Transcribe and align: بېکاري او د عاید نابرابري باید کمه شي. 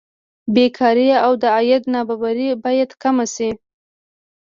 بېکاري 0.53 1.07
او 1.25 1.31
د 1.41 1.43
عاید 1.55 1.83
نابرابري 1.93 2.49
باید 2.63 2.89
کمه 3.01 3.25
شي. 3.35 3.49